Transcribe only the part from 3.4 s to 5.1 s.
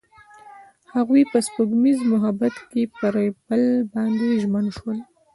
بل باندې ژمن شول.